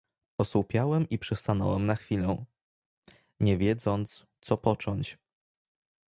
[0.37, 2.45] "Osłupiałem i przystanąłem na chwilę,
[3.39, 5.17] nie wiedząc, co począć."